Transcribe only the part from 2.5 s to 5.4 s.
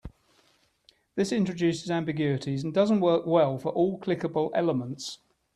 and doesn't work well for all clickable elements.